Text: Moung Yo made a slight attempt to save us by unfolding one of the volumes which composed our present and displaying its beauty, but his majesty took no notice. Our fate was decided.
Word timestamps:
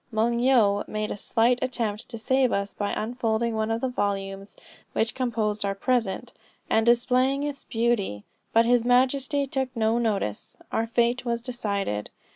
Moung 0.11 0.39
Yo 0.39 0.83
made 0.87 1.11
a 1.11 1.15
slight 1.15 1.59
attempt 1.61 2.09
to 2.09 2.17
save 2.17 2.51
us 2.51 2.73
by 2.73 2.89
unfolding 2.93 3.53
one 3.53 3.69
of 3.69 3.81
the 3.81 3.87
volumes 3.87 4.55
which 4.93 5.13
composed 5.13 5.63
our 5.63 5.75
present 5.75 6.33
and 6.71 6.87
displaying 6.87 7.43
its 7.43 7.65
beauty, 7.65 8.23
but 8.51 8.65
his 8.65 8.83
majesty 8.83 9.45
took 9.45 9.69
no 9.75 9.99
notice. 9.99 10.57
Our 10.71 10.87
fate 10.87 11.23
was 11.23 11.39
decided. 11.39 12.09